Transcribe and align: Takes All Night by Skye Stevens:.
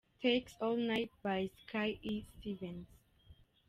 Takes 0.19 0.55
All 0.59 0.77
Night 0.77 1.11
by 1.21 1.51
Skye 1.55 1.99
Stevens:. 2.39 2.87